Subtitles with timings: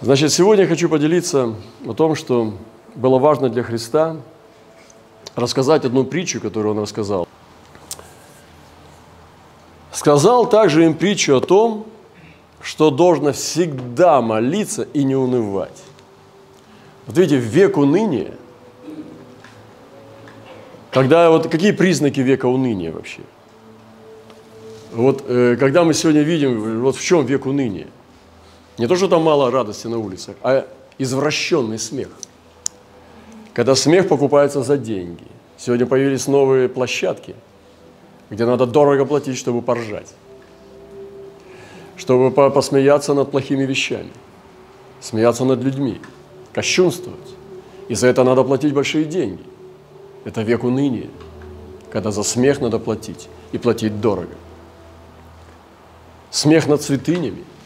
[0.00, 2.54] Значит, сегодня я хочу поделиться о том, что
[2.94, 4.16] было важно для Христа
[5.34, 7.26] рассказать одну притчу, которую Он рассказал.
[9.90, 11.84] Сказал также им притчу о том,
[12.62, 15.82] что должно всегда молиться и не унывать.
[17.08, 18.34] Вот видите, в век уныния,
[20.92, 23.22] когда вот какие признаки века уныния вообще?
[24.92, 27.88] Вот э, когда мы сегодня видим, вот в чем век уныния?
[28.78, 30.66] Не то, что там мало радости на улицах, а
[30.98, 32.08] извращенный смех.
[33.52, 35.24] Когда смех покупается за деньги.
[35.56, 37.34] Сегодня появились новые площадки,
[38.30, 40.14] где надо дорого платить, чтобы поржать.
[41.96, 44.10] Чтобы посмеяться над плохими вещами.
[45.00, 46.00] Смеяться над людьми.
[46.52, 47.18] Кощунствовать.
[47.88, 49.42] И за это надо платить большие деньги.
[50.24, 51.08] Это век уныния,
[51.90, 53.28] когда за смех надо платить.
[53.50, 54.36] И платить дорого.
[56.30, 57.42] Смех над святынями–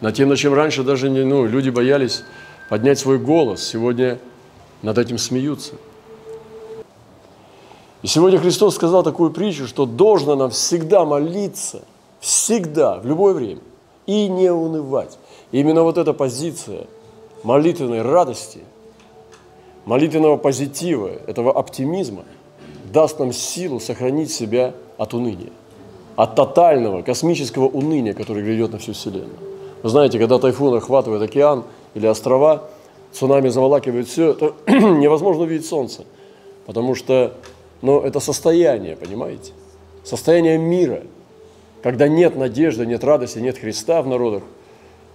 [0.00, 2.24] над тем, над чем раньше даже не, ну, люди боялись
[2.68, 3.62] поднять свой голос.
[3.62, 4.18] Сегодня
[4.82, 5.74] над этим смеются.
[8.02, 11.82] И сегодня Христос сказал такую притчу, что должно нам всегда молиться,
[12.20, 13.60] всегда, в любое время,
[14.06, 15.18] и не унывать.
[15.50, 16.86] И именно вот эта позиция
[17.42, 18.60] молитвенной радости,
[19.84, 22.22] молитвенного позитива, этого оптимизма
[22.92, 25.50] даст нам силу сохранить себя от уныния,
[26.14, 29.57] от тотального космического уныния, которое грядет на всю Вселенную.
[29.82, 32.64] Вы знаете, когда тайфун охватывает океан или острова,
[33.12, 36.04] цунами заволакивает все, то невозможно увидеть солнце,
[36.66, 37.34] потому что
[37.82, 39.52] ну, это состояние, понимаете?
[40.02, 41.02] Состояние мира,
[41.82, 44.42] когда нет надежды, нет радости, нет Христа в народах,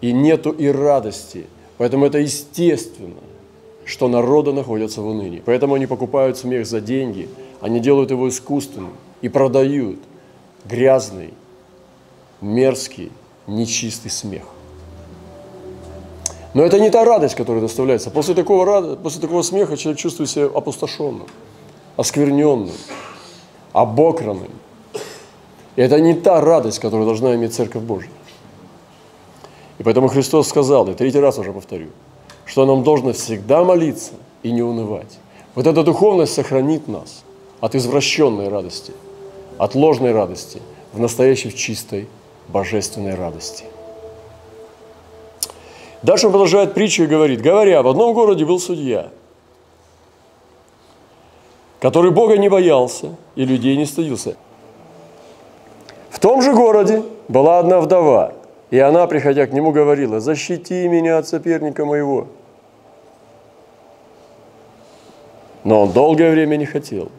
[0.01, 1.45] и нету и радости.
[1.77, 3.21] Поэтому это естественно,
[3.85, 5.41] что народы находятся в унынии.
[5.45, 7.27] Поэтому они покупают смех за деньги,
[7.59, 9.99] они делают его искусственным и продают
[10.65, 11.33] грязный,
[12.39, 13.11] мерзкий,
[13.47, 14.43] нечистый смех.
[16.53, 18.11] Но это не та радость, которая доставляется.
[18.11, 21.25] После такого, после такого смеха человек чувствует себя опустошенным,
[21.97, 22.75] оскверненным,
[23.71, 24.51] обокранным.
[25.75, 28.11] И это не та радость, которую должна иметь Церковь Божья.
[29.79, 31.87] И поэтому Христос сказал, и третий раз уже повторю,
[32.45, 35.17] что нам должно всегда молиться и не унывать.
[35.55, 37.23] Вот эта духовность сохранит нас
[37.61, 38.93] от извращенной радости,
[39.57, 40.61] от ложной радости
[40.93, 42.07] в настоящей чистой
[42.47, 43.65] божественной радости.
[46.03, 49.09] Дальше он продолжает притчу и говорит, говоря, в одном городе был судья,
[51.79, 54.35] который Бога не боялся и людей не стыдился.
[56.09, 58.33] В том же городе была одна вдова,
[58.69, 62.27] и она, приходя к нему, говорила, «Защити меня от соперника моего».
[65.63, 67.09] Но он долгое время не хотел.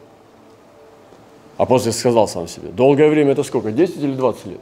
[1.57, 4.59] А после сказал сам себе, долгое время это сколько, 10 или 20 лет?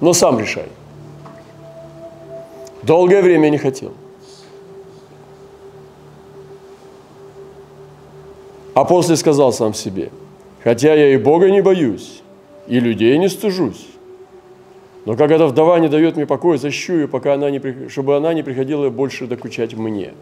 [0.00, 0.68] Но сам решай.
[2.88, 3.92] Долгое время не хотел.
[8.72, 10.10] А после сказал сам себе,
[10.64, 12.22] хотя я и Бога не боюсь,
[12.66, 13.88] и людей не стыжусь,
[15.04, 17.60] но как эта вдова не дает мне покоя, защищу ее, пока она не,
[17.90, 20.14] чтобы она не приходила больше докучать мне.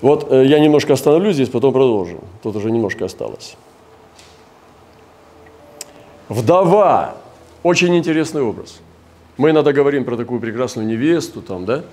[0.00, 2.18] Вот э, я немножко остановлюсь здесь, потом продолжим.
[2.42, 3.56] Тут уже немножко осталось.
[6.28, 7.19] Вдова.
[7.62, 8.80] Очень интересный образ.
[9.36, 11.84] Мы иногда говорим про такую прекрасную невесту, там, да?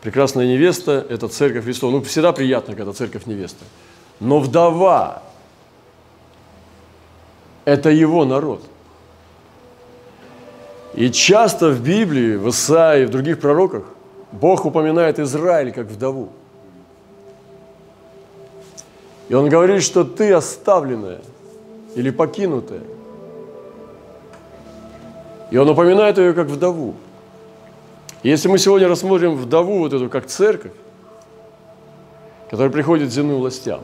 [0.00, 1.92] Прекрасная невеста– это церковь Христова.
[1.92, 3.64] Ну, всегда приятно, когда церковь невеста.
[4.20, 5.22] Но вдова–
[7.64, 8.62] это его народ.
[10.94, 13.84] И часто в Библии, в Исаии, в других пророках
[14.32, 16.30] Бог упоминает Израиль как вдову.
[19.28, 21.20] И Он говорит, что ты оставленная
[21.94, 22.82] или покинутая–
[25.52, 26.94] и он упоминает ее как вдову.
[28.22, 30.72] если мы сегодня рассмотрим вдову вот эту как церковь,
[32.48, 33.82] которая приходит к земным властям,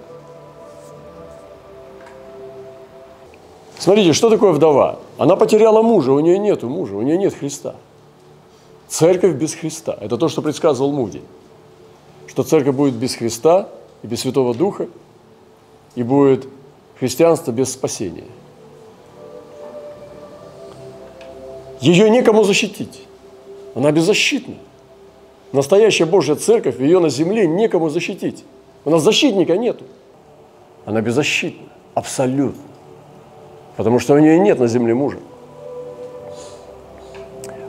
[3.78, 4.98] Смотрите, что такое вдова?
[5.18, 7.76] Она потеряла мужа, у нее нет мужа, у нее нет Христа.
[8.88, 9.96] Церковь без Христа.
[10.00, 11.22] Это то, что предсказывал Муди.
[12.26, 13.68] Что церковь будет без Христа
[14.02, 14.88] и без Святого Духа,
[15.94, 16.48] и будет
[16.98, 18.26] христианство без спасения.
[21.80, 23.02] Ее некому защитить.
[23.74, 24.54] Она беззащитна.
[25.52, 28.44] Настоящая Божья церковь, ее на земле некому защитить.
[28.84, 29.84] У нас защитника нету.
[30.84, 32.62] Она беззащитна, абсолютно.
[33.76, 35.18] Потому что у нее нет на земле мужа.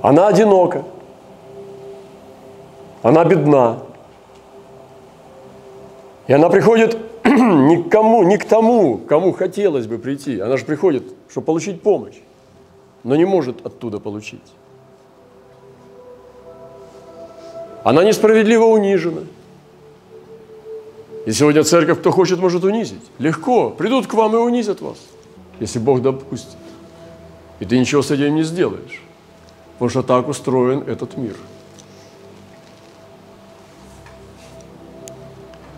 [0.01, 0.83] Она одинока.
[3.03, 3.79] Она бедна.
[6.27, 10.39] И она приходит ни к кому, ни к тому, кому хотелось бы прийти.
[10.39, 12.15] Она же приходит чтобы получить помощь,
[13.03, 14.41] но не может оттуда получить.
[17.83, 19.21] Она несправедливо унижена.
[21.25, 23.03] И сегодня церковь, кто хочет, может унизить.
[23.19, 23.69] Легко.
[23.69, 24.97] Придут к вам и унизят вас,
[25.59, 26.57] если Бог допустит.
[27.59, 29.01] И ты ничего с этим не сделаешь.
[29.73, 31.35] Потому что так устроен этот мир.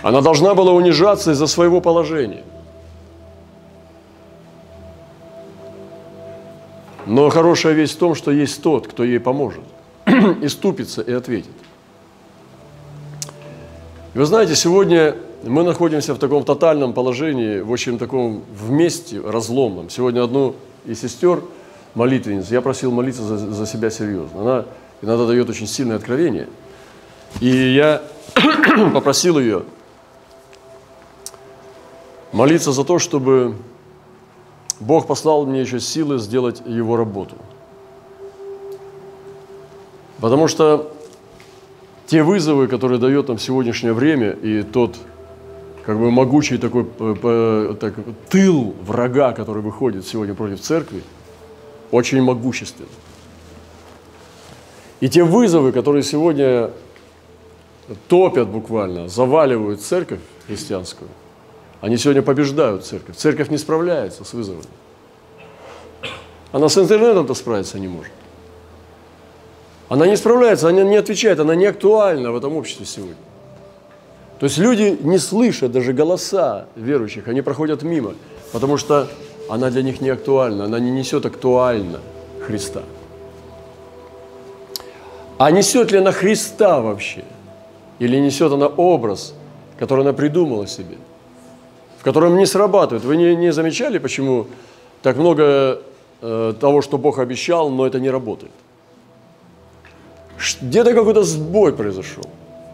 [0.01, 2.43] Она должна была унижаться из-за своего положения.
[7.11, 9.65] Но хорошая весть в том, что есть тот, кто ей поможет,
[10.41, 11.51] и ступится, и ответит.
[14.13, 19.89] Вы знаете, сегодня мы находимся в таком тотальном положении, в очень таком вместе разломном.
[19.89, 20.55] Сегодня одну
[20.85, 21.43] из сестер,
[21.95, 24.41] молитвенниц, я просил молиться за, за себя серьезно.
[24.41, 24.65] Она
[25.01, 26.47] иногда дает очень сильное откровение.
[27.41, 28.03] И я
[28.93, 29.63] попросил ее
[32.31, 33.55] молиться за то, чтобы
[34.81, 37.35] Бог послал мне еще силы сделать его работу.
[40.19, 40.91] Потому что
[42.07, 44.97] те вызовы, которые дает нам сегодняшнее время, и тот
[45.85, 46.85] как бы могучий такой
[47.75, 47.93] так,
[48.29, 51.03] тыл врага, который выходит сегодня против церкви,
[51.91, 52.89] очень могущественный.
[54.99, 56.71] И те вызовы, которые сегодня
[58.07, 61.09] топят буквально, заваливают церковь христианскую,
[61.81, 63.15] они сегодня побеждают церковь.
[63.15, 64.63] Церковь не справляется с вызовами.
[66.51, 68.13] Она с интернетом-то справиться не может.
[69.89, 73.15] Она не справляется, она не отвечает, она не актуальна в этом обществе сегодня.
[74.39, 78.13] То есть люди не слышат даже голоса верующих, они проходят мимо,
[78.53, 79.07] потому что
[79.49, 81.99] она для них не актуальна, она не несет актуально
[82.45, 82.83] Христа.
[85.37, 87.23] А несет ли она Христа вообще?
[87.99, 89.33] Или несет она образ,
[89.77, 90.97] который она придумала себе,
[92.01, 93.05] в котором не срабатывает?
[93.05, 94.47] Вы не, не замечали, почему
[95.03, 95.83] так много
[96.21, 98.51] э, того, что Бог обещал, но это не работает?
[100.61, 102.23] Где-то какой-то сбой произошел.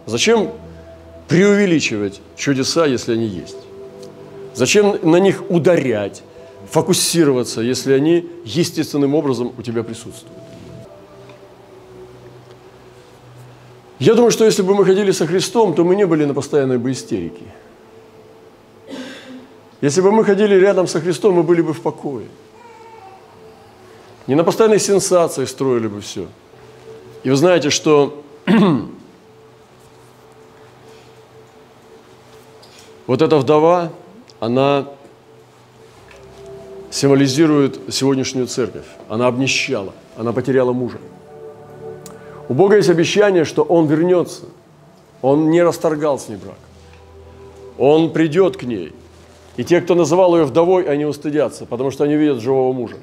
[0.06, 0.52] Зачем
[1.28, 3.58] преувеличивать чудеса, если они есть?
[4.56, 6.24] Зачем на них ударять,
[6.72, 10.38] фокусироваться, если они естественным образом у тебя присутствуют?
[14.00, 16.78] Я думаю, что если бы мы ходили со Христом, то мы не были на постоянной
[16.78, 17.44] бы истерике.
[19.82, 22.28] Если бы мы ходили рядом со Христом, мы были бы в покое.
[24.28, 26.28] Не на постоянной сенсации строили бы все–
[27.28, 28.24] и вы знаете, что
[33.08, 33.92] вот эта вдова,
[34.40, 34.88] она
[36.90, 38.86] символизирует сегодняшнюю церковь.
[39.10, 41.00] Она обнищала, она потеряла мужа.
[42.48, 44.46] У Бога есть обещание, что Он вернется.
[45.22, 46.60] Он не расторгал с ней брак.
[47.78, 48.94] Он придет к ней.
[49.58, 52.98] И те, кто называл ее вдовой, они устыдятся, потому что они видят живого мужа.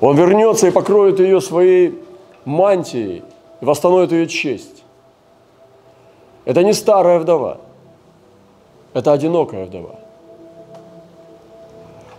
[0.00, 1.98] Он вернется и покроет ее своей
[2.46, 3.22] мантией
[3.60, 4.82] и восстановит ее честь.
[6.46, 7.58] Это не старая вдова,
[8.94, 9.96] это одинокая вдова.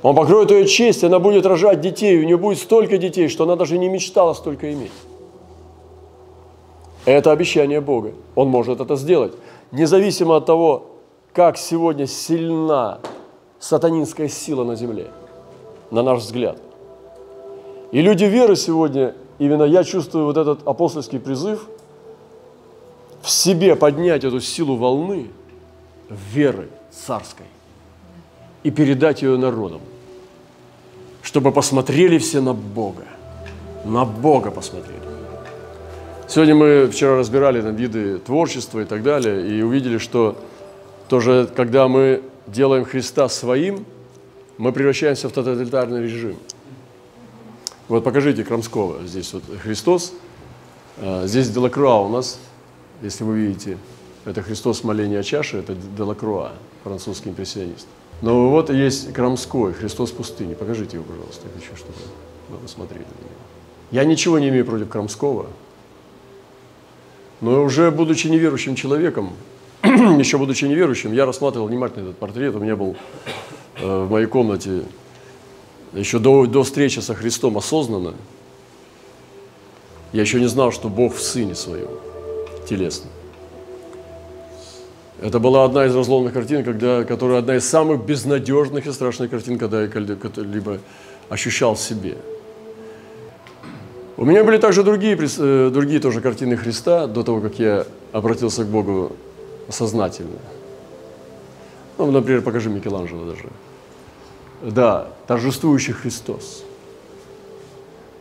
[0.04, 3.44] Он покроет ее честь, и она будет рожать детей, у нее будет столько детей, что
[3.44, 4.92] она даже не мечтала столько иметь.
[7.06, 8.14] Это обещание Бога.
[8.36, 9.34] Он может это сделать.
[9.72, 10.91] Независимо от того,
[11.34, 13.00] как сегодня сильна
[13.60, 15.12] сатанинская сила на земле,
[15.92, 16.58] на наш взгляд–
[17.92, 21.68] и люди веры сегодня, именно я чувствую вот этот апостольский призыв
[23.22, 25.30] в себе поднять эту силу волны
[26.10, 27.46] веры царской
[28.64, 29.82] и передать ее народам,
[31.22, 33.04] чтобы посмотрели все на Бога,
[33.84, 35.02] на Бога посмотрели.
[36.30, 40.38] Сегодня мы вчера разбирали там виды творчества и так далее, и увидели, что
[41.12, 43.86] тоже, когда мы делаем Христа своим,
[44.58, 46.38] мы превращаемся в тоталитарный режим–
[47.92, 49.06] вот покажите Крамского.
[49.06, 50.14] Здесь вот Христос.
[50.98, 52.40] А, здесь Делакруа у нас,
[53.02, 53.78] если вы видите.
[54.24, 56.54] Это Христос моления чаши, это Делакруа,
[56.86, 57.88] французский импрессионист.
[58.22, 60.54] Но вот есть Крамской, Христос пустыни.
[60.54, 61.98] Покажите его, пожалуйста, я хочу, чтобы
[62.48, 63.42] вы посмотрели на него.
[63.92, 65.48] Я ничего не имею против Крамского,
[67.42, 69.34] но уже будучи неверующим человеком,
[70.20, 72.56] еще будучи неверующим, я рассматривал внимательно этот портрет.
[72.56, 72.96] У меня был
[73.80, 74.84] э, в моей комнате
[75.94, 78.14] еще до, до встречи со Христом осознанно,
[80.14, 81.90] я еще не знал, что Бог в Сыне Своем,
[82.68, 83.10] телесно.
[85.22, 89.58] Это была одна из разломных картин, когда, которая одна из самых безнадежных и страшных картин,
[89.58, 89.90] когда я
[90.38, 90.80] либо
[91.30, 92.18] ощущал в себе.
[94.18, 98.64] У меня были также другие, э, другие тоже картины Христа до того, как я обратился
[98.64, 99.14] к Богу
[99.72, 100.40] сознательно.
[101.98, 103.50] Ну, например, покажи Микеланджело даже.
[104.62, 106.64] да, торжествующий Христос.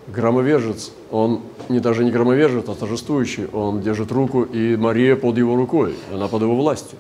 [0.07, 5.57] Громовержец, он не даже не громовержец, а торжествующий, он держит руку, и Мария под его
[5.57, 6.99] рукой, она под его властью.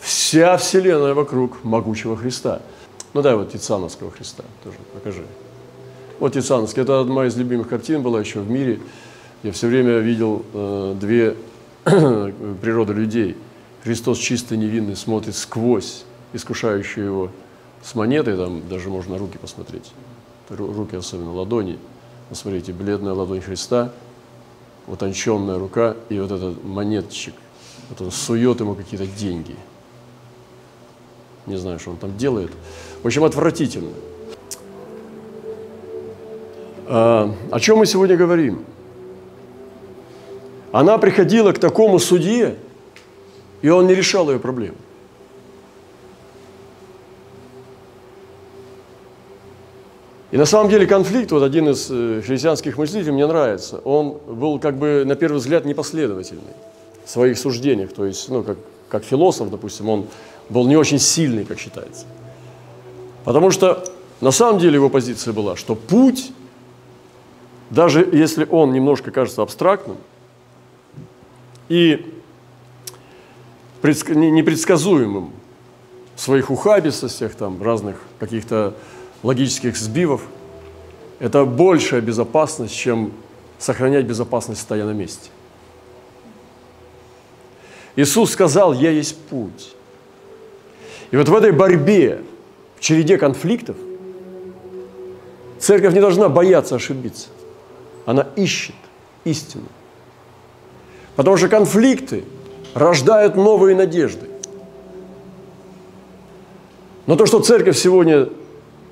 [0.00, 2.60] Вся вселенная вокруг могучего Христа.
[3.12, 5.24] Ну дай вот Тициановского Христа тоже покажи.
[6.18, 8.80] Вот Тициановский, это одна из любимых картин была еще в мире.
[9.42, 11.36] Я все время видел э, две
[11.84, 13.36] природы людей.
[13.82, 17.30] Христос чисто невинный смотрит сквозь искушающую его
[17.82, 19.92] с монетой, там даже можно руки посмотреть,
[20.48, 21.78] руки особенно, ладони.
[22.30, 23.92] Посмотрите, бледная ладонь Христа,
[24.86, 27.34] утонченная рука, и вот этот монетчик,
[27.90, 29.54] вот он сует ему какие-то деньги.
[31.44, 32.50] Не знаю, что он там делает.
[33.02, 33.90] В общем, отвратительно.
[36.86, 38.64] А, о чем мы сегодня говорим?
[40.74, 42.56] Она приходила к такому судье,
[43.62, 44.74] и он не решал ее проблем.
[50.32, 54.58] И на самом деле конфликт, вот один из э, христианских мыслителей мне нравится, он был
[54.58, 56.42] как бы на первый взгляд непоследовательный
[57.04, 57.92] в своих суждениях.
[57.92, 60.08] То есть, ну, как, как философ, допустим, он
[60.48, 62.04] был не очень сильный, как считается.
[63.22, 63.84] Потому что
[64.20, 66.32] на самом деле его позиция была, что путь,
[67.70, 69.98] даже если он немножко кажется абстрактным
[71.68, 72.10] и
[73.84, 75.32] непредсказуемым
[76.14, 78.74] в своих ухабистостях, там, разных каких-то
[79.22, 80.22] логических сбивов,
[81.18, 83.12] это большая безопасность, чем
[83.58, 85.30] сохранять безопасность, стоя на месте.
[87.96, 89.74] Иисус сказал, я есть путь.
[91.10, 92.22] И вот в этой борьбе,
[92.76, 93.76] в череде конфликтов,
[95.58, 97.28] церковь не должна бояться ошибиться.
[98.04, 98.74] Она ищет
[99.24, 99.66] истину.
[101.16, 102.24] Потому что конфликты
[102.74, 104.28] рождают новые надежды.
[107.06, 108.28] Но то, что церковь сегодня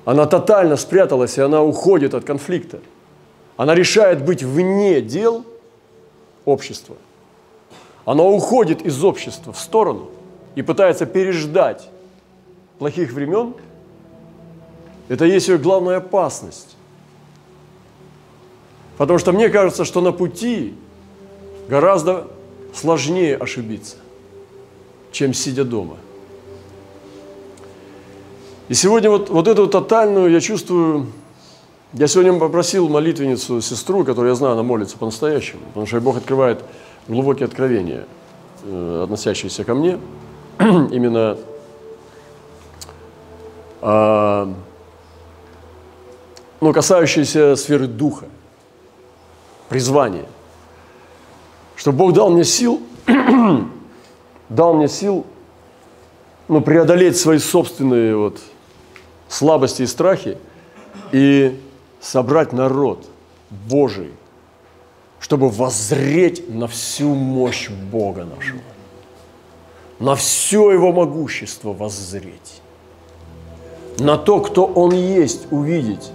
[0.05, 2.79] она тотально спряталась, и она уходит от конфликта.
[3.57, 5.45] Она решает быть вне дел
[6.45, 6.95] общества.
[8.05, 10.09] Она уходит из общества в сторону
[10.55, 11.89] и пытается переждать
[12.79, 13.53] плохих времен.
[15.07, 16.75] Это есть ее главная опасность.
[18.97, 20.75] Потому что мне кажется, что на пути
[21.67, 22.27] гораздо
[22.73, 23.97] сложнее ошибиться,
[25.11, 25.97] чем сидя дома–
[28.69, 31.07] и сегодня вот, вот эту тотальную я чувствую,
[31.93, 36.63] я сегодня попросил молитвенницу, сестру, которую я знаю, она молится по-настоящему, потому что Бог открывает
[37.09, 38.05] глубокие откровения,
[38.63, 39.99] э, относящиеся ко мне,
[40.59, 41.37] именно
[43.81, 44.53] э,
[46.61, 48.25] ну, касающиеся сферы духа,
[49.67, 50.25] призвания.
[51.83, 52.81] Что Бог дал мне сил,
[54.49, 55.25] дал мне сил
[56.47, 58.39] ну, преодолеть свои собственные вот,
[59.27, 60.37] слабости и страхи
[61.11, 61.59] и
[61.99, 63.05] собрать народ
[63.49, 64.11] Божий,
[65.19, 68.61] чтобы воззреть на всю мощь Бога нашего,
[69.99, 72.61] на все Его могущество воззреть,
[73.99, 76.11] на то, кто Он есть, увидеть,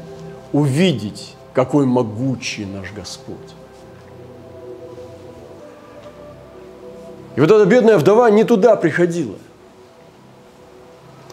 [0.54, 3.57] увидеть, какой могучий наш Господь.
[7.38, 9.36] И вот эта бедная вдова не туда приходила.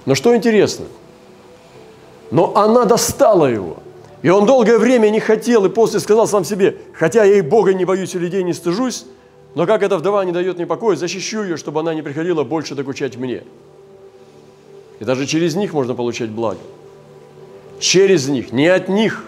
[0.05, 0.85] Но что интересно–
[2.31, 3.77] но она достала его.
[4.21, 7.73] И он долгое время не хотел, и после сказал сам себе, хотя я и Бога
[7.73, 9.05] не боюсь, и людей не стыжусь,
[9.53, 12.75] но как эта вдова не дает мне покоя, защищу ее, чтобы она не приходила больше
[12.75, 13.43] докучать мне.
[14.99, 16.59] И даже через них можно получать благо.
[17.79, 19.23] Через них, не от них.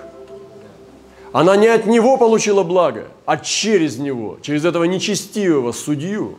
[1.32, 6.38] Она не от него получила благо, а через него, через этого нечестивого судью.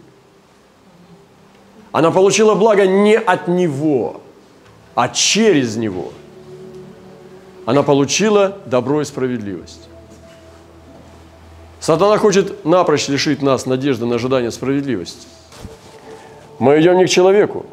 [1.93, 4.21] Она получила благо не от него,
[4.95, 6.13] а через него–
[7.69, 9.91] она получила добро и справедливость.
[11.81, 15.29] Сатана хочет напрочь лишить нас надежды на ожидание справедливости.
[16.59, 17.67] Мы идем не к человеку,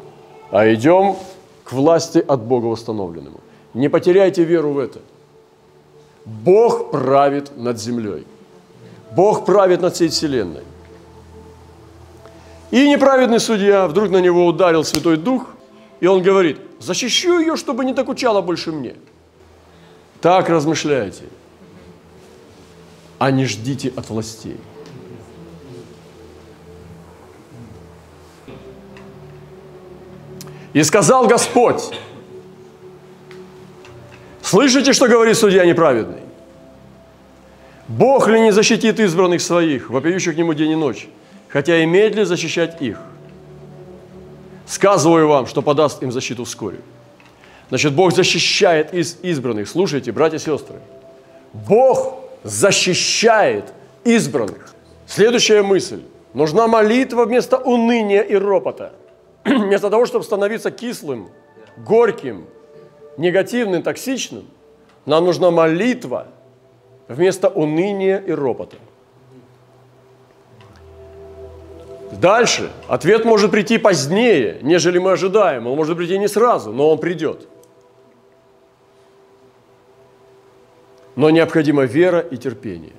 [0.50, 1.16] а идем
[1.64, 3.40] к власти от Бога установленному.
[3.72, 4.98] Не потеряйте веру в это.
[6.26, 8.26] Бог правит над землей.
[9.12, 10.64] Бог правит над всей вселенной.
[12.70, 15.46] И неправедный судья вдруг на него ударил Святой Дух,
[16.00, 18.96] и он говорит, защищу ее, чтобы не докучала больше мне.
[20.20, 21.24] Так размышляйте,
[23.18, 24.58] а не ждите от властей.
[30.72, 31.90] И сказал Господь,
[34.42, 36.20] слышите, что говорит судья неправедный?
[37.88, 41.08] Бог ли не защитит избранных своих, вопиющих к нему день и ночь,
[41.56, 42.98] хотя имеет ли защищать их?
[44.66, 46.80] Сказываю вам, что подаст им защиту вскоре.
[47.70, 49.66] Значит, Бог защищает из избранных.
[49.66, 50.76] Слушайте, братья и сестры.
[51.54, 53.72] Бог защищает
[54.04, 54.74] избранных.
[55.06, 56.02] Следующая мысль.
[56.34, 58.92] Нужна молитва вместо уныния и ропота.
[59.46, 61.30] Вместо того, чтобы становиться кислым,
[61.78, 62.44] горьким,
[63.16, 64.44] негативным, токсичным,
[65.06, 66.26] нам нужна молитва
[67.08, 68.76] вместо уныния и ропота.
[72.20, 72.70] Дальше.
[72.88, 75.66] Ответ может прийти позднее, нежели мы ожидаем.
[75.66, 77.46] Он может прийти не сразу, но он придет.
[81.14, 82.92] Но необходима вера и терпение.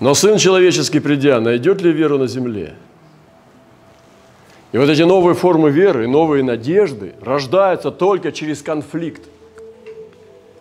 [0.00, 2.74] Но Сын Человеческий, придя, найдет ли веру на земле?
[4.72, 9.22] И вот эти новые формы веры, новые надежды рождаются только через конфликт,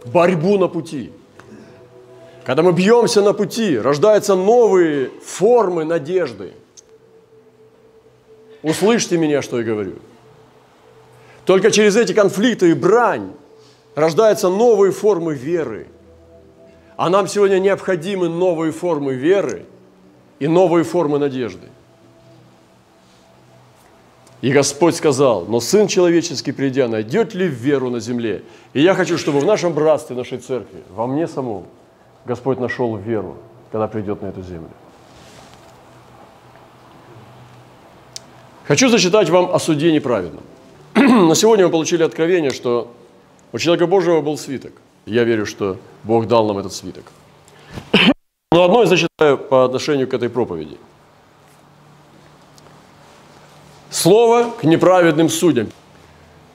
[0.06, 1.12] борьбу на пути.
[2.46, 6.54] Когда мы бьемся на пути, рождаются новые формы надежды.
[8.64, 9.96] Услышьте меня, что я говорю.
[11.46, 13.34] Только через эти конфликты и брань
[13.96, 15.88] рождаются новые формы веры.
[16.96, 19.66] А нам сегодня необходимы новые формы веры
[20.40, 21.68] и новые формы надежды.
[24.42, 28.44] И Господь сказал, но Сын Человеческий, придя, найдет ли веру на земле?
[28.74, 31.66] И я хочу, чтобы в нашем братстве, нашей церкви, во мне самом,
[32.26, 33.38] Господь нашел веру,
[33.72, 34.70] когда придет на эту землю.
[38.68, 40.44] Хочу зачитать вам о суде неправедном.
[40.96, 42.92] На сегодня мы получили откровение, что
[43.52, 44.74] у человека Божьего был свиток.
[45.06, 47.04] Я верю, что Бог дал нам этот свиток.
[48.52, 50.78] Но одно я зачитаю по отношению к этой проповеди–
[53.94, 55.70] Слово к неправедным судьям.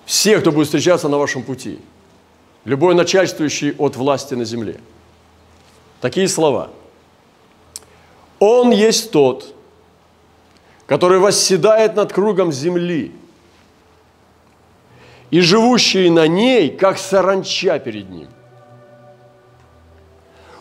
[0.04, 1.78] Все, кто будет встречаться на вашем пути,
[2.64, 4.80] любой начальствующий от власти на земле.
[6.00, 6.70] Такие слова.
[8.40, 9.54] Он есть тот,
[10.88, 13.12] который восседает над кругом земли,
[15.30, 18.28] и живущие на ней, как саранча перед ним.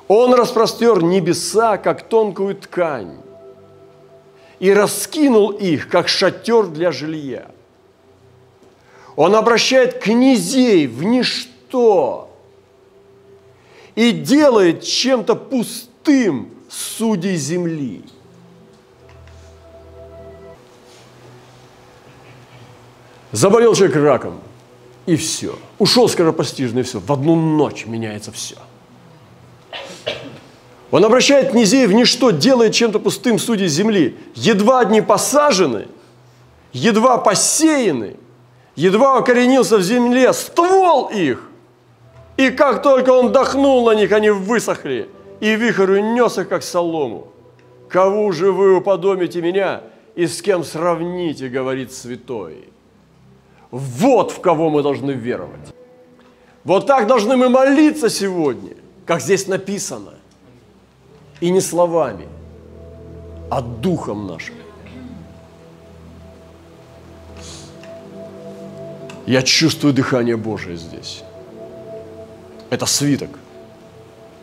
[0.10, 3.20] Он распростер небеса, как тонкую ткань,
[4.60, 7.48] и раскинул их, как шатер для жилья.
[9.16, 12.30] Он обращает князей в ничто
[13.96, 18.04] и делает чем-то пустым судей земли.
[23.32, 24.40] Заболел человек раком,
[25.06, 25.58] и все.
[25.80, 27.00] Ушел скоропостижно, и все.
[27.00, 28.56] В одну ночь меняется все–
[30.90, 34.16] он обращает князей в ничто, делает чем-то пустым судей земли.
[34.36, 35.88] Едва одни посажены,
[36.72, 38.16] едва посеяны,
[38.76, 41.44] едва укоренился в земле ствол их.
[42.38, 45.10] И как только он дохнул на них, они высохли,
[45.42, 47.28] и вихрь унес их, как солому.
[47.90, 49.82] Кого же вы уподобите меня,
[50.16, 52.70] и с кем сравните, говорит святой.
[53.72, 55.74] Вот в кого мы должны веровать.
[56.64, 58.74] Вот так должны мы молиться сегодня,
[59.06, 60.14] как здесь написано.
[61.40, 62.28] И не словами,
[63.50, 64.56] а духом нашим.
[69.26, 71.24] Я чувствую дыхание Божие здесь.
[72.70, 73.30] Это свиток,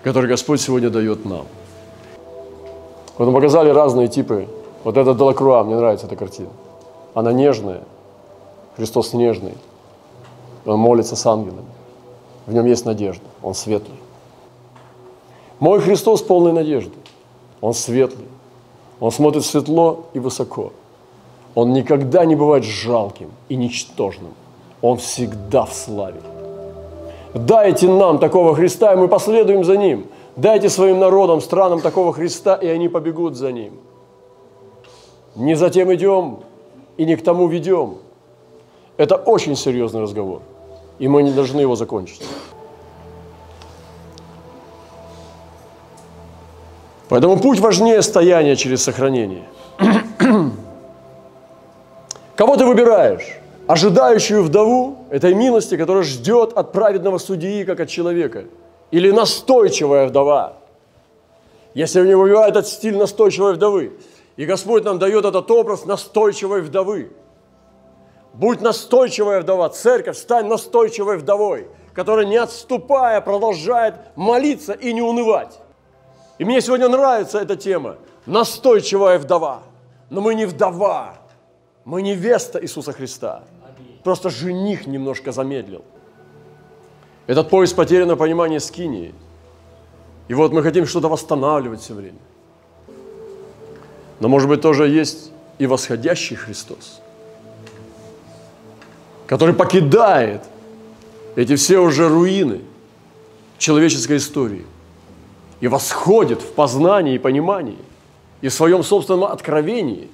[0.02, 1.46] который Господь сегодня дает нам.
[3.16, 4.46] Вот мы показали разные типы.
[4.84, 6.50] Вот это Делакруа, мне нравится эта картина.
[7.14, 7.82] Она нежная,
[8.76, 9.54] Христос нежный.
[10.66, 11.66] Он молится с ангелами.
[12.46, 13.98] В нем есть надежда, он светлый.
[15.60, 16.92] Мой Христос полной надежды.
[17.60, 18.26] Он светлый.
[19.00, 20.72] Он смотрит светло и высоко.
[21.54, 24.34] Он никогда не бывает жалким и ничтожным.
[24.82, 26.20] Он всегда в славе.
[27.32, 30.06] Дайте нам такого Христа, и мы последуем за Ним.
[30.36, 33.74] Дайте своим народам, странам такого Христа, и они побегут за Ним.
[35.34, 36.40] Не за тем идем
[36.96, 37.96] и не к тому ведем.
[38.96, 40.42] Это очень серьезный разговор,
[40.98, 42.22] и мы не должны его закончить.
[47.08, 49.44] Поэтому путь важнее стояния через сохранение.
[52.36, 53.38] Кого ты выбираешь?
[53.66, 58.44] Ожидающую вдову этой милости, которая ждет от праведного судьи, как от человека?
[58.90, 60.54] Или настойчивая вдова?
[61.74, 63.92] Если не выбирают этот стиль настойчивой вдовы,
[64.36, 67.10] и Господь нам дает этот образ настойчивой вдовы.
[68.34, 75.60] Будь настойчивая вдова, церковь, стань настойчивой вдовой, которая не отступая продолжает молиться и не унывать.
[76.38, 77.96] И мне сегодня нравится эта тема.
[78.26, 79.62] Настойчивая вдова.
[80.10, 81.14] Но мы не вдова.
[81.84, 83.44] Мы невеста Иисуса Христа.
[84.02, 85.84] Просто жених немножко замедлил.
[87.26, 89.14] Этот поезд потеряно понимание скинии.
[90.28, 92.18] И вот мы хотим что-то восстанавливать все время.
[94.20, 97.00] Но может быть тоже есть и восходящий Христос,
[99.26, 100.42] который покидает
[101.36, 102.60] эти все уже руины
[103.58, 104.66] человеческой истории
[105.60, 107.78] и восходит в познании и понимании
[108.40, 110.08] и в своем собственном откровении.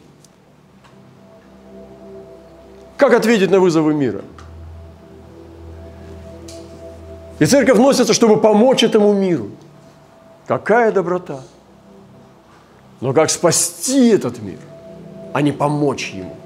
[2.96, 4.22] Как ответить на вызовы мира?
[7.38, 9.50] И церковь носится, чтобы помочь этому миру.
[10.46, 11.40] Какая доброта!
[13.00, 14.58] Но как спасти этот мир,
[15.32, 16.36] а не помочь ему?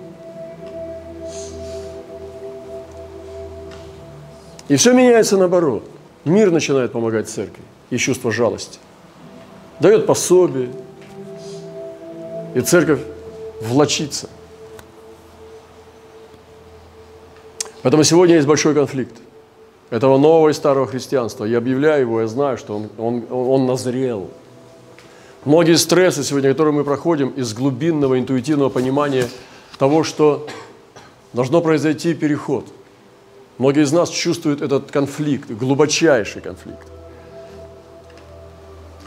[4.68, 5.85] И все меняется наоборот.
[6.24, 8.79] Мир начинает помогать церкви и чувство жалости.
[9.81, 10.70] Дает пособие,
[12.55, 13.00] и церковь
[13.61, 14.31] влочится.
[17.83, 19.16] Поэтому сегодня есть большой конфликт
[19.90, 21.44] этого нового и старого христианства.
[21.44, 24.31] Я объявляю его, я знаю, что он, он, он назрел.
[25.44, 29.27] Многие стрессы сегодня, которые мы проходим из глубинного интуитивного понимания
[29.77, 30.46] того, что
[31.35, 32.64] должно произойти переход–
[33.59, 36.87] Многие из нас чувствуют этот конфликт, глубочайший конфликт.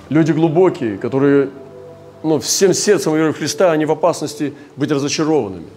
[0.09, 1.49] Люди глубокие, которые
[2.23, 5.67] ну, всем сердцем веры в Христа, они в опасности быть разочарованными,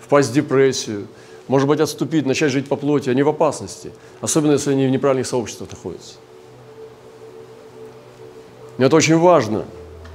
[0.00, 1.06] впасть в депрессию,
[1.46, 3.92] может быть, отступить, начать жить по плоти, они в опасности,
[4.22, 6.14] особенно если они в неправильных сообществах находятся.
[8.78, 9.66] Но это очень важно,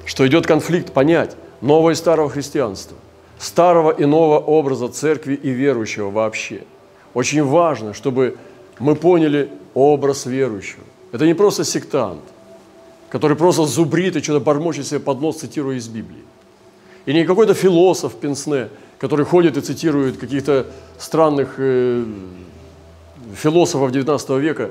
[0.06, 2.98] что идет конфликт, понять нового и старого христианства,
[3.38, 6.64] старого и нового образа церкви и верующего вообще–
[7.13, 8.38] очень важно, чтобы
[8.80, 10.84] мы поняли образ верующего.
[11.12, 12.22] Это не просто сектант,
[13.10, 16.24] который просто зубрит и что-то бормочет себе под нос, цитируя из Библии.
[17.06, 18.69] И не какой-то философ Пенсне,
[19.00, 20.67] который ходит и цитирует каких-то
[20.98, 22.06] странных э,
[23.36, 24.69] философов XIX века,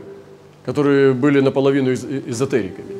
[0.64, 2.96] которые были наполовину эзотериками.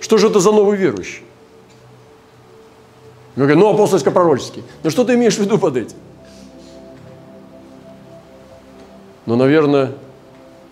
[0.00, 1.22] Что же это за новый верующий?
[3.36, 4.62] Мы говорим, ну, апостольско-пророческий.
[4.82, 5.96] Ну, что ты имеешь в виду под этим?
[9.26, 9.92] Но, наверное,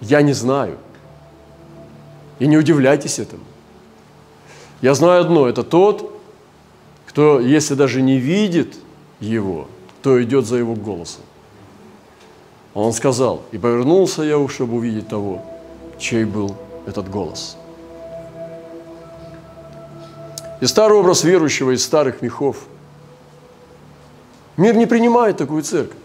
[0.00, 0.78] я не знаю.
[2.38, 3.42] И не удивляйтесь этому.
[4.80, 6.12] Я знаю одно, это тот,
[7.06, 8.76] кто, если даже не видит
[9.20, 9.68] его,
[10.02, 11.22] то идет за его голосом.
[12.74, 15.42] Он сказал, и повернулся я, чтобы увидеть того,
[15.98, 17.56] чей был этот голос.
[20.60, 22.56] И старый образ верующего из старых мехов.
[24.56, 26.01] Мир не принимает такую церковь.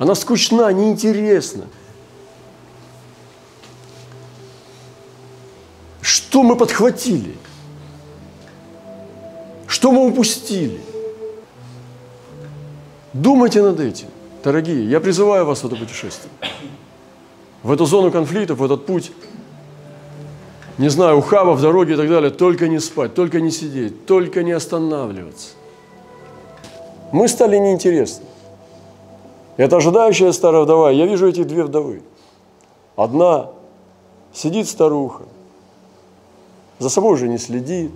[0.00, 1.66] Она скучна, неинтересна.
[6.00, 7.36] Что мы подхватили?
[9.66, 10.80] Что мы упустили?
[13.12, 14.08] Думайте над этим,
[14.42, 14.88] дорогие.
[14.88, 16.32] Я призываю вас в это путешествие.
[17.62, 19.12] В эту зону конфликтов, в этот путь,
[20.78, 24.42] не знаю, ухаба в дороге и так далее, только не спать, только не сидеть, только
[24.42, 25.48] не останавливаться.
[27.12, 28.29] Мы стали неинтересны.
[29.56, 30.90] Это ожидающая старая вдова.
[30.90, 32.02] Я вижу эти две вдовы.
[32.96, 33.50] Одна
[34.32, 35.24] сидит старуха,
[36.78, 37.92] за собой уже не следит,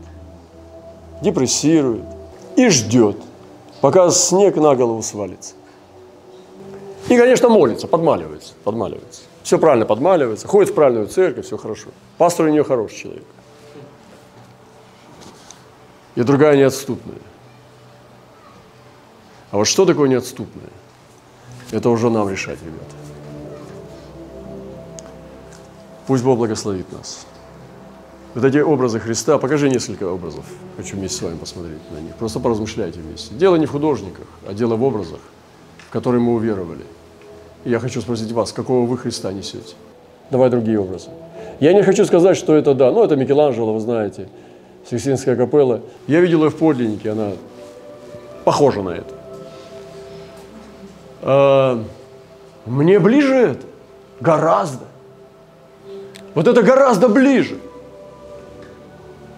[1.21, 2.05] депрессирует
[2.57, 3.17] и ждет,
[3.81, 5.55] пока снег на голову свалится.
[7.09, 9.23] И, конечно, молится, подмаливается, подмаливается.
[9.43, 11.91] Все правильно подмаливается, ходит в правильную церковь, все хорошо.
[12.17, 13.25] Пастор у нее хороший человек.
[16.15, 17.19] И другая неотступная.
[19.51, 20.71] А вот что такое неотступное?
[21.75, 22.95] Это уже нам решать, ребята.
[26.07, 27.27] Пусть Бог благословит нас.
[28.35, 30.45] Вот эти образы Христа, покажи несколько образов.
[30.77, 32.15] Хочу вместе с вами посмотреть на них.
[32.15, 33.35] Просто поразмышляйте вместе.
[33.35, 35.19] Дело не в художниках, а дело в образах,
[35.89, 36.85] в которые мы уверовали.
[37.65, 39.75] И я хочу спросить вас, какого вы Христа несете?
[40.31, 41.09] Давай другие образы.
[41.59, 42.93] Я не хочу сказать, что это да.
[42.93, 44.29] Ну, это Микеланджело, вы знаете,
[44.89, 45.81] Сикстинская капелла.
[46.07, 47.33] Я видел ее в подлиннике, она
[48.45, 49.14] похожа на это.
[51.27, 51.83] А,
[52.67, 53.67] мне ближе это,
[54.21, 54.85] гораздо.
[56.35, 57.59] Вот это гораздо ближе.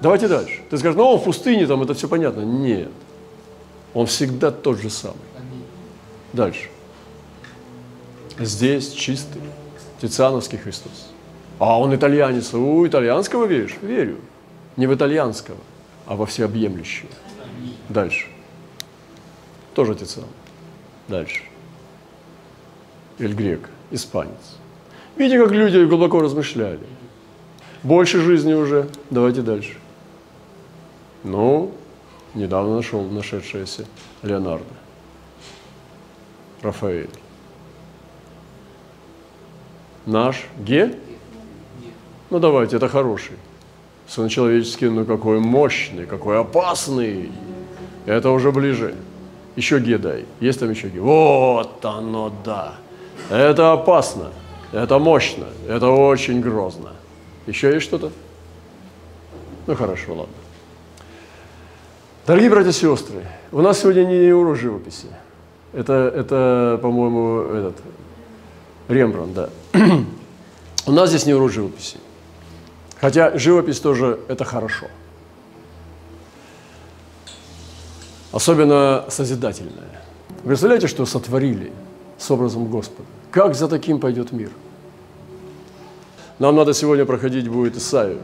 [0.01, 0.63] Давайте дальше.
[0.69, 2.41] Ты скажешь, ну он в пустыне, там это все понятно.
[2.41, 2.91] Нет.
[3.95, 5.17] Он всегда тот же самый.
[6.33, 6.69] Дальше.
[8.39, 9.41] Здесь чистый,
[10.03, 11.09] Тициановский Христос.
[11.61, 12.53] А он итальянец.
[12.53, 13.77] У итальянского веришь?
[13.81, 14.19] Верю.
[14.77, 15.57] Не в итальянского,
[16.05, 17.09] а во всеобъемлющего.
[17.89, 18.27] Дальше.
[19.75, 20.27] Тоже Тициан.
[21.09, 21.43] Дальше.
[23.19, 24.57] Эль Грек, испанец.
[25.17, 26.87] Видите, как люди глубоко размышляли.
[27.83, 28.89] Больше жизни уже.
[29.11, 29.77] Давайте дальше.
[31.25, 31.73] Ну,
[32.35, 33.87] недавно нашел нашедшееся
[34.23, 34.65] Леонардо.
[36.63, 37.11] Рафаэль.
[40.05, 40.97] Наш Ге?
[42.31, 43.37] Ну давайте, это хороший.
[44.07, 47.33] Сын человеческий, ну какой мощный, какой опасный.
[48.05, 48.95] Это уже ближе.
[49.57, 50.27] Еще Ге дай.
[50.39, 51.01] Есть там еще Ге?
[51.01, 52.75] Вот оно, да.
[53.31, 54.31] Это опасно.
[54.73, 56.93] Это мощно, это очень грозно.
[57.47, 58.11] Еще есть что-то?
[59.67, 60.35] Ну хорошо, ладно.
[62.27, 65.07] Дорогие братья и сестры, у нас сегодня не урок живописи.
[65.73, 67.77] Это, это по-моему, этот,
[68.89, 69.51] Рембрандт, да.
[70.87, 71.99] у нас здесь не урок живописи.
[73.01, 74.87] Хотя живопись тоже это хорошо.
[78.33, 80.03] Особенно созидательная.
[80.43, 81.73] Вы представляете, что сотворили
[82.19, 83.09] с образом Господа?
[83.31, 84.51] Как за таким пойдет мир?
[86.39, 88.21] Нам надо сегодня проходить будет Исаию.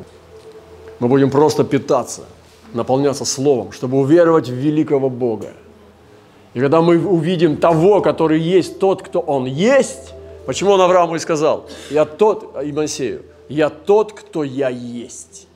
[0.98, 2.22] Мы будем просто питаться,
[2.74, 5.52] наполняться Словом, чтобы уверовать в великого Бога.
[6.54, 10.14] И когда мы увидим того, который есть тот, кто Он есть,
[10.46, 15.48] почему Он Аврааму и сказал, я тот, и Моисею, я тот, кто я есть.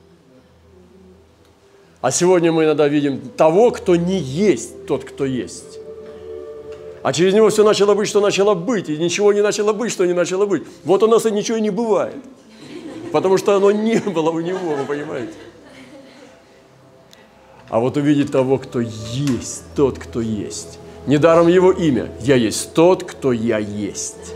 [2.01, 5.79] А сегодня мы иногда видим того, кто не есть тот, кто есть.
[7.07, 10.05] А через него все начало быть, что начало быть, и ничего не начало быть, что
[10.05, 10.63] не начало быть.
[10.83, 12.17] Вот у нас и ничего не бывает,
[13.13, 15.31] потому что оно не было у него, вы понимаете.
[17.69, 20.79] А вот увидеть того, кто есть, тот, кто есть.
[21.05, 22.11] Недаром его имя.
[22.19, 24.33] Я есть тот, кто я есть.